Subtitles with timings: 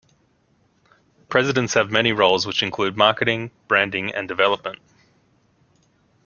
[1.29, 4.79] Presidents have many roles which include marketing, branding and development.